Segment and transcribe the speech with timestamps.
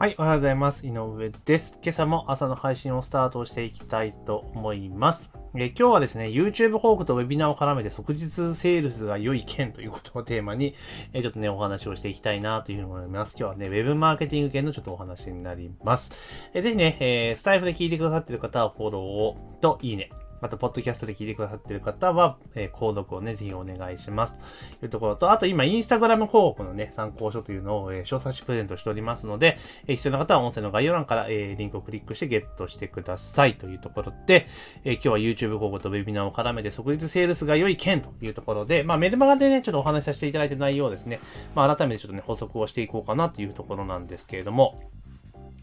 [0.00, 0.86] はい、おはようございます。
[0.86, 1.80] 井上です。
[1.82, 5.28] 今朝も朝の配信をスタートしていきたいと思います。
[5.56, 10.76] え今日はですね、YouTube 広告とウェビナーを絡めて即日セールスが良い件ということをテーマに、
[11.12, 13.34] えちょっとね、お話をしていきたいなというふうに思います。
[13.36, 16.12] 今日はね、ウェブマーケティング系のちょっとお話になります。
[16.54, 20.10] えぜひね、えースタイフで聞いてくださってる方はフォローといいね。
[20.40, 24.36] また、ポッドキャストで聞いてくださっている方は、えー購読をね、ぜひお願いします。
[24.80, 33.54] というところと、あと今、インスタグラム広告のね、参考書というのを、えー詳細しプレゼントしておりますので、えー必要な方は音声の概要欄から、えーリンクをクリックしてゲットしてください。
[33.56, 34.46] というところで、
[34.84, 41.20] えー今日は YouTube 広告とウェビナーを絡めて即日セールスが良い件というところで、まあメルマガでね、ちょっとお話しさせていただいた内容ですね、
[41.54, 44.80] まあ改めてちょっとね、補足をしていこうかなというところなんですけれども、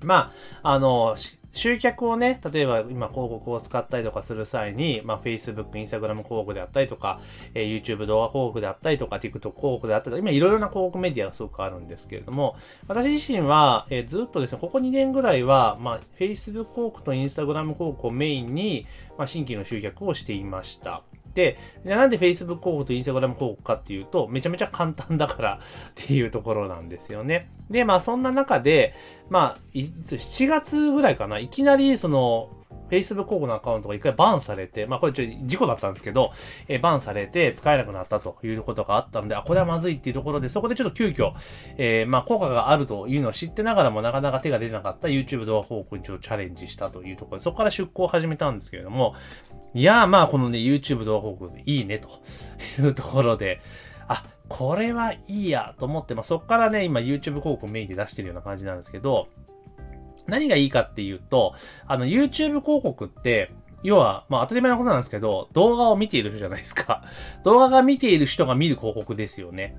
[0.03, 1.16] まあ、あの、
[1.55, 7.22] 集客をね、例えば今広告を使ったりとかする際に、まあ Facebook、Instagram 広告であったりとか、
[7.54, 12.58] えー YouTube 動画広告であったりとか、TikTok 広告であったりとか、今いろいろな広告メディアがすごくあるんですけれども、
[12.90, 18.86] 私自身は、えーずっとですね、ここ2年ぐらいは、まあ Facebook 広告と Instagram 広告をメインに、
[19.17, 21.03] まあ新規の集客をしていました。
[21.36, 25.59] で、じゃあなんで Facebook 広告と Instagram 広告かっていうと、めちゃめちゃ簡単だからっ
[25.94, 27.52] ていうところなんですよね。
[27.69, 28.95] で、まあそんな中で、
[29.30, 32.50] まあ、7月ぐらいかな、いきなりその、
[32.89, 36.31] Facebook 広告のアカウントが一回バンされて、まあこれちょっと事故だったんですけど、
[36.67, 41.33] えーバンされて使えなくなったということがあったので、あ、これはまずいっていうところで、そこでちょっと急遽、
[41.78, 49.16] えーまあ効果があるというのを知ってながらもなかなか手が出なかった YouTube 動画広告にちょっとチャレンジしたというところで、そこから出稿を始めたんですけれども、
[49.76, 52.08] いやーまあこのね、YouTube 動画広告いいねと
[52.81, 53.59] いうところで、
[54.08, 59.28] あ、これはいいやと思って、まあそこからね、今 YouTube 広告メインで出してるような感じなんですけど、
[60.28, 61.56] 何がいいかっていうと、
[61.88, 63.52] あの YouTube 広告って、
[63.84, 67.03] 要は、まあ当たり前のことなんですけど、動画を見ている人じゃないですか。
[67.44, 69.76] 動画が見ている人が見る広告ですよね。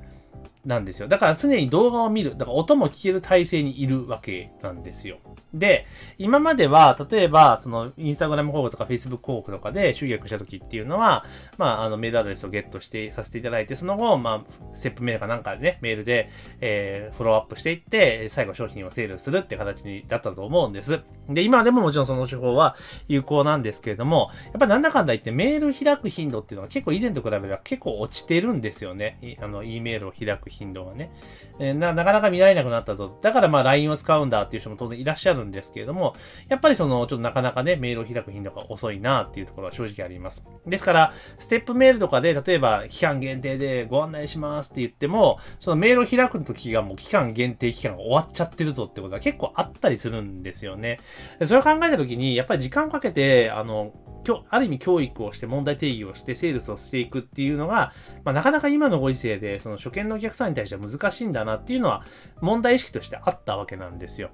[0.66, 1.08] なんですよ。
[1.08, 5.18] だから常に動画を見る、だから音も聞ける体制にいるわけなんですよ。
[5.54, 5.86] で、
[6.18, 11.24] 今までは、例えば、その、インスタグラム広告とか Facebook 広告とかで集客した時っていうのは、
[11.56, 21.00] まあ、あの、メールアドレスをゲットして、させていただいて、その後、まあ、ステップメールかなんかでね、メールで、えー、フォローアップしていって、最後商品をセールするって形にだったと思うんです。
[21.28, 22.76] で、今でももちろんその手法は
[23.08, 29.18] 有効なんですけれども、やっぱなんだかんだ言ってメール開く頻度っていうのは結構以前と比べれば結構落ちてるんですよね。
[29.40, 31.10] あの、E メールを開く頻度頻度がね。
[31.58, 33.18] えーな、なかなか見られなくなったぞ。
[33.22, 36.14] だからまあ LINE を使うんだっていう人も当然いらっしゃるんですけれども、
[36.48, 40.44] やっぱりその、ちょっとなかなかね、メールを開く頻度が遅いなっていうところは正直あります。
[40.66, 51.00] ですから、ステップメールとかで、例えば期間限定でご案内しますって言っても、そのメールを開く時がもう期間限定期間が終わっちゃってるぞってことは結構あったりするんですよね。
[51.44, 53.92] それを考えた時に、やっぱり時間かけて、あの、
[54.48, 57.92] ある意味教育をして問題定義をしてセールスをしていくっていうのが、
[58.24, 62.04] まあ、なかなか今のご時世で、その初見のお客さんに対しては難しいんだなっていうのは
[62.40, 64.30] 問題意識としてあったわけなんですよ。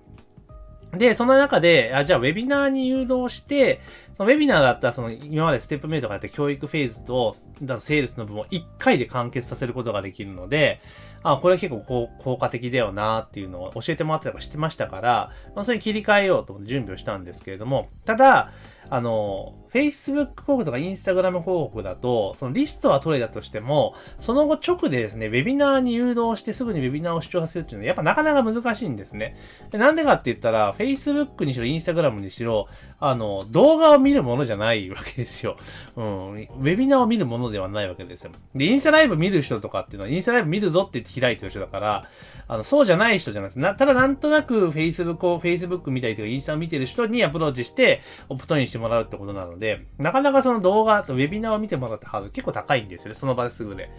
[0.96, 3.80] で、その中で、あ、じゃあ、ウェビナーに誘導して、
[4.12, 10.82] そのウェビナーだったら、その、今までステップメイトがやった教育フェーズと、だセールスの部分を1回で完結させることができるので、
[11.22, 18.52] あ、これは結構効果的だよなっていうのを教えてもらってたか知ってましたから、まあ、それに切り替えようと思って準備をしたんですけれども、ただ、
[18.90, 29.36] あの、Facebook 広告とか Instagram 広告だと、そのリストは取れたとしても、その後直でですね、ウェビナーに誘導してすぐにウェビナーを視聴させるっていうのは、やっぱなかなか難しいんですね。
[29.72, 32.68] なんでかって言ったら、Facebook にしろ Instagram にしろ、
[33.00, 35.56] あの、動画を見るものじゃないわけですよ。
[35.96, 36.32] うん。
[36.32, 38.32] ウェビナーを見るものではないわけですよ。
[38.54, 42.08] で、インスタライブ見る人とかっていうのは、インスタライブ見るぞって言って開いてる人だから、
[42.46, 43.58] あの、そうじゃない人じゃないです。
[43.58, 53.14] な、ただなんとなく Facebook を、Facebook 見たりとかインスタを見てる人にアプローチして、オプトインしてしてもらうってことなので、なかなかその動画とウェビナーを見てもらうってハード結構高いんですよね。
[53.14, 53.90] その場ですぐで。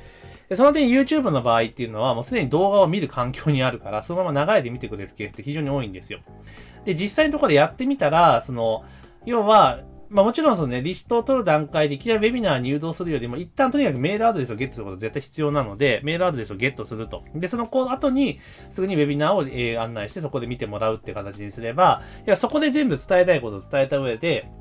[0.50, 6.20] で、その点 YouTube の場合っていうのはもうすでに動画を見る環境にあるから、そのまま流れで見てくれるケースって非常に多いんですよ。
[6.86, 8.84] で、実際のところでやってみたら、その、
[9.26, 17.24] 要は、まあもちろんそのね、リストを取る段階でいきなりウェビナーに誘導するよりも、一旦とにかくメールアドレスをゲットすることが絶対必要なので、メールアドレスをゲットすると。
[17.34, 24.52] で、その後に、すぐにウェビナーを、えー案内してそこで見てもらうって形にすれば、いや、そこで全部伝えたいことを伝えた上で、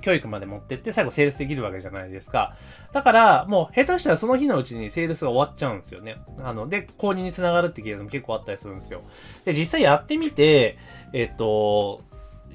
[0.00, 2.56] 教育まで持ってって最後セールスできるわけじゃないですか。
[2.92, 6.16] だから、もう下手したらその日のうちにセールスが終わっちゃうんですよね。
[6.42, 9.02] あの、で、購入につながるってケースも結構あったりするんですよ。
[9.44, 10.78] で、実際やってみて、
[11.12, 12.02] えっと、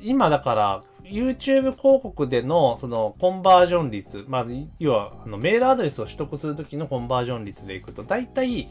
[0.01, 4.45] 今だから、YouTube 広告での、その、コンバージョン率、まあ、
[4.79, 8.69] 要は、あの、メールアドレスを取得するときのコンバージョン率でいくと、だいたい、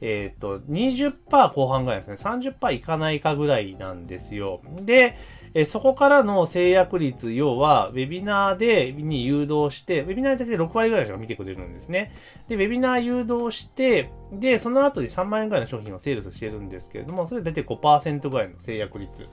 [0.00, 2.16] えっ、ー、と、20%後半ぐらいですね。
[2.16, 4.60] 30%いかないかぐらいなんですよ。
[4.82, 5.16] で、
[5.54, 12.12] えそこからの制約率、要は、ウェビナーで、に誘導して、ウェビナーで大体6割ぐらいしか見てくれるんですね。
[12.48, 19.26] で、ウェビナー誘導して、で、その後で3万円ぐらいの商品をセールスしてるんですけれども、それで大体5%ぐらいの制約率。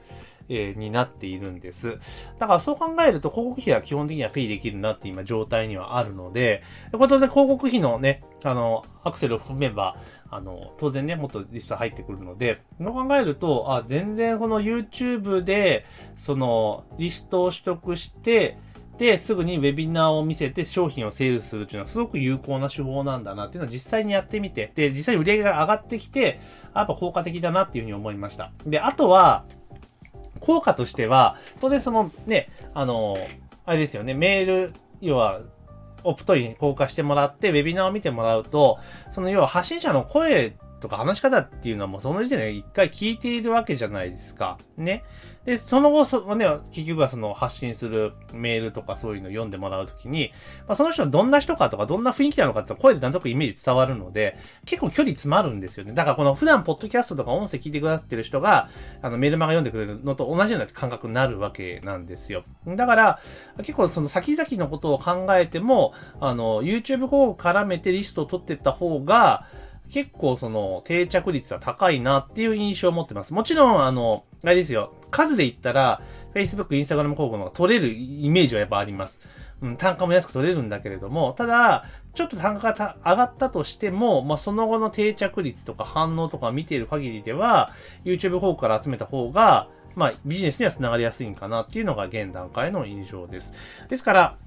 [0.50, 1.98] え、になっているんです。
[2.40, 9.98] だからそう考えると広告費は基本的にはペイできるなって今状態にはあるので、これ当然広告費のね、あの、アクセルを含めば、
[10.29, 15.85] あの、当然ね、もっとリスト入ってくるので、そう考えると、あ、全然この YouTube で、
[16.15, 18.57] その、リストを取得して、
[18.97, 26.39] で、すぐにウェビナーを見せて商品をセールするっていうのはすごく有効な手法なんだなっていうのを実際にやってみて、で、実際に売り上げが上がってきて、
[26.73, 28.51] やっぱ効果的だなっていうふうに思いました。
[28.65, 29.45] で、あとは、
[30.39, 33.18] 効果としては、当然そのね、あの、
[33.65, 35.41] あれですよね、メール、要は、
[36.07, 38.80] オプトイン交換してもらって、ウェビナーを見てもらうと、
[39.12, 44.57] その要は発信者の声とか話し方っていうのはもうその時点で一回聞いているわけじゃないですか。
[44.77, 45.03] ね。
[45.45, 50.33] で、その後、そのね、結局はその発信するメールとかそういうのを読んでもらうときに、
[50.68, 55.94] まあ、その人はどんな人かとかどんな雰囲気なのかって声でなんとなくイメージ伝わるので、結構距離詰まるんですよね。
[55.94, 58.69] だからこの普段ポッドキャストとか音声聞いてくださってる人が、
[59.01, 62.44] あのメールマガ読んでくれるのと同じような感覚になるわけなんですよ。
[62.68, 63.19] だから、
[63.59, 69.45] 結構その先々のことを考えても、あの、YouTube 広告絡めてリストを取っていった方が、
[69.92, 73.34] 結構その定着率は高いなっていう印象を持ってます。
[73.34, 74.94] もちろん、あの、あれですよ。
[75.12, 76.01] 数で言ったら、
[76.34, 79.22] Facebook、Instagram 広告の方が取れるイメージはやっぱあります。
[79.62, 87.72] うん、単価も安く取れるんだけれども、ただ、ちょっと単価が上がったとしても、まあ、その後の定着率とか反応とか見ている限りでは、
[88.06, 93.54] YouTube 広告から集めた方が、まあ、ビジネスには繋がりやすいんかなっていうのが現段階の印象です。
[93.90, 94.38] ですから、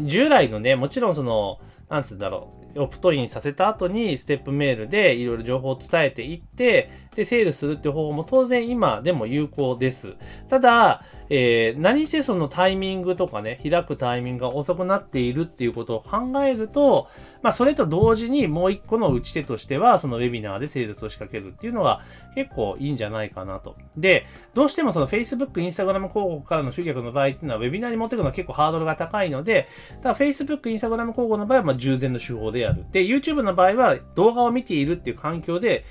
[0.00, 10.14] 従来のね、もちろんその、なんつうんだろう、オプトインさせた後にステップメールでいろいろ情報を伝えていって、で、セールするって方法も当然今でも有効です。
[10.48, 17.08] ただ、えー、何せそのタイミングとかね、開くタイミングが遅くなっているっていうことを考えると、
[17.42, 22.02] まあ、それと同時にもう一個の打ち手としては、そのウェビナーでセールスを仕掛けるっていうのが
[22.34, 23.76] 結構いいんじゃないかなと。
[23.96, 29.68] で、どうしてもその Facebook、Instagram 広告からの集客の場合っていうのは、ウェビナーに持っていくのは結構ハードルが高いので、
[30.02, 32.84] ただ Facebook、Instagram 広告の場合は、まあ従前の手法でやる。
[32.90, 35.84] で、YouTube の場合は動画を見ているっていう環境で、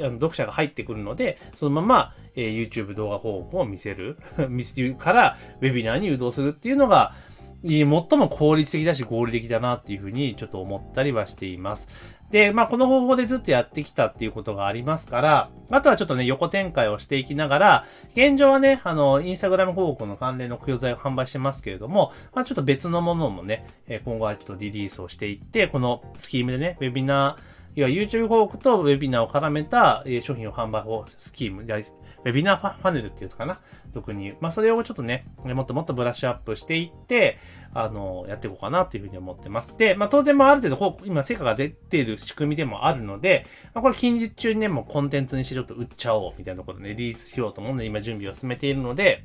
[0.00, 4.18] あの読者が入ってくるので、そのまま、えー、YouTube 動画広告を見せる、
[4.48, 7.14] 見せるから、ウェビナーに誘導するっていうのが、
[7.64, 11.88] 最も効率的だし合理的だなっていうふうにちょっと思ったりはしています。
[12.32, 17.86] で、まあ、この方法でずっとやってきたっていうことがありますから、あとはちょっとね、横展開をしていきながら、
[18.16, 23.66] 現状はね、あの、インスタグラム広告の関連の供材を販売してますけれども、まあ、ちょっと別のものもね、
[24.06, 33.60] 今後はちょっとリリースをしていって、このスキームでね、ウェビナー、要は YouTube 広告とウェビナーを絡めた商品を販売法スキーム、ウェビナーファネルっていうかな？
[33.92, 34.34] 特に。
[34.40, 37.38] まあ、それをちょっとね、もっともっとブラッシュアップしていって、
[37.74, 39.76] あの、やっていこうかなというふうに思ってます。
[39.76, 49.24] で、まあ、当然、まあ、ある程度、今、成果が出ている仕組みでもあるので、まあ、これ近日中にね、もうコンテンツにしてちょっと売っちゃおう、みたいなころで、ね、リリースしようと思うので、今準備を進めているので、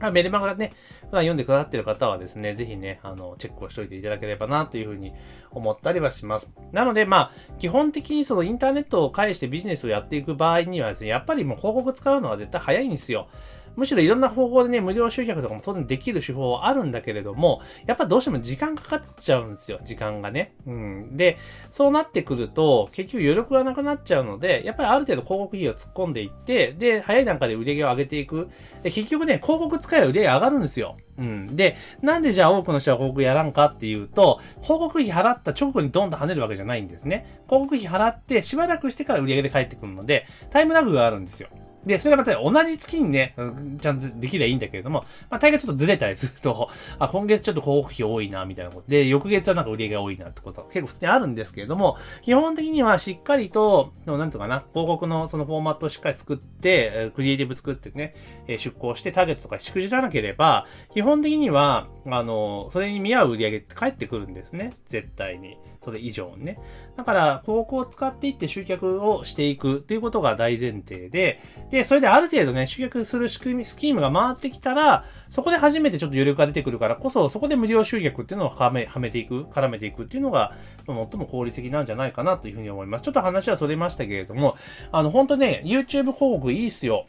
[0.00, 5.12] あ、メルマガね、普段読んでくださってる方はですね、ぜひね、あの、チェックをしといていただければな、というふうに
[5.50, 6.50] 思ったりはします。
[6.72, 13.28] なので、まあ、基本的にそのインターネットを介してビジネスをやっていく場合にはですね、やっぱりもう広告使うのは絶対早いんですよ。
[13.76, 20.54] むしろいろんな方法でね、無料集客とかも当然できる手法はあるんだけれども、やっぱどうしても時間かかっちゃうんですよ、時間がね。
[20.66, 21.16] うん。
[21.16, 21.38] で、
[21.70, 28.48] そうなってくると、結局余力がなくなっちゃうので、やっぱりある程度広告費を突っ込んでいって、で、早い段階で売り上げを上げていく。
[28.82, 30.96] で、結局ね、広告使えば売り上げ上がるんですよ。
[31.18, 31.54] うん。
[31.54, 37.40] で、なんでじゃあ多くの人は広告やらんかっていうと、広告費払った直後にドンと跳ねるわけじゃないんですね。
[37.46, 41.48] 広告費払ってしばらくしてから売り上げで返ってくるので、タイムラグがあるんですよ。
[41.84, 43.34] で、それがまた同じ月にね、
[43.80, 46.68] ちゃんとできればいいんだけれども、まあ、大概ちょっとずれたりすると、
[46.98, 58.14] あ、今月ちょっと広告費多いな、みたいなことで、翌月はなんか売り上げが多いなってことは結構普通にあるんですけれども、基本的にはしっかりと、なんとかな、広告のそのフォーマットをしっかり作って、クリエイティブ作ってね、
[58.46, 64.74] 出向してターゲットとかしくじらなければ、基本的には、あの、それに見合う売り上げって返ってくるんですね。
[64.86, 65.56] 絶対に。
[65.82, 66.58] それ以上ね。
[66.96, 80.54] だから、広告を使っていって集客をしていくっていうことが大前提で、で、それである程度ね、集客する仕組み、スキームが回ってきたら、そこで初めてちょっと余力が出てくるからこそ、そこで無料集客っていうのをはめ、はめていく、絡めていくっていうのが、
[80.86, 83.02] 最も効率的なんじゃないかなというふうに思います。
[83.02, 84.56] ちょっと話はそれましたけれども、
[84.92, 87.06] あの、本当ね、YouTube 広告いいっすよ。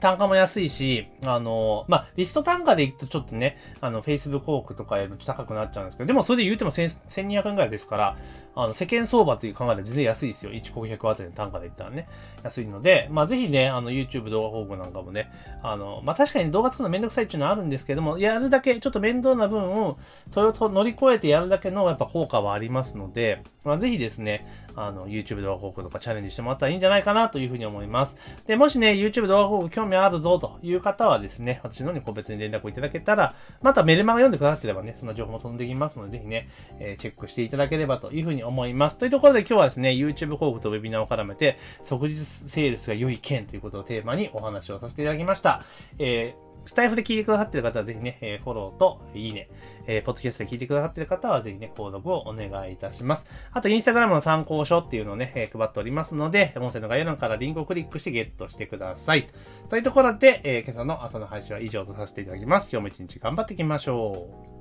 [0.00, 8.16] 単価も安いし、あの、まあ、リスト単価でいくとちょっとね、あの、Facebook 広告とかよりも高くなっちゃうんですけど、でもそれで言うても1200円ぐらいですから、
[8.56, 10.52] あの、世間相場という考えで全然安いですよ。
[10.52, 12.08] 1顧客あたりの単価で言ったらね。
[12.42, 15.30] 安いので、まあ、ぜひね、あの、YouTube 動画広告なんかもね、
[15.62, 19.98] あの、まあ、確かに動画作るのめんどくさいっていうのはあるんですけども、やるだけ、ちょっと面倒な分を、
[20.32, 24.46] それを乗り越えてやるだけのやっぱ効果はありますので、まあ、ぜひですね、
[24.76, 28.16] あの、YouTube 動画広告とかチャレンジしてもらったらいいんじゃないかなというふうに思います。
[28.46, 36.48] で、もしね、YouTube 動画広告興味あるぞという方はですね、私の方に個別に連絡をいただけたら、またメルマガ読んでくださってればね、その情報も飛んできますので、ぜひね、
[36.78, 38.98] えー、チェックしていただければというふうに思います。
[38.98, 45.64] というところで今日はですね、YouTube 広告とウェビナーを絡めて、即日セールスが良い件ということをテーマにお話をさせていただきました。
[45.98, 49.48] えースタイフで聞いてくださってる方はぜひね、えー、フォローといいね、
[49.86, 53.26] えー、ポッドキャストで聞いてくださってる方はぜひね、購読をお願いいたします。
[53.52, 59.28] あと、インスタグラムの参考書っていうのをね、えー、配っておりますので、音声の概要欄からリンクをクリックしてゲットしてください。
[59.68, 62.70] というところで、えー、今朝の朝の配信は以上とさせていただきます。
[62.70, 64.59] 今日も一日頑張っていきましょう。